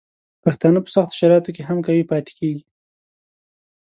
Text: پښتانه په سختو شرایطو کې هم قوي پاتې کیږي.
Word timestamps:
پښتانه 0.43 0.79
په 0.85 0.89
سختو 0.95 1.17
شرایطو 1.19 1.51
کې 1.55 1.63
هم 1.69 1.77
قوي 1.87 2.03
پاتې 2.11 2.31
کیږي. 2.39 2.63